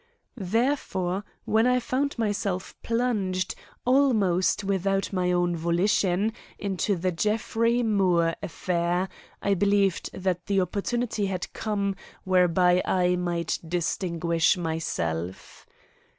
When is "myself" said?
2.17-2.75, 14.57-15.67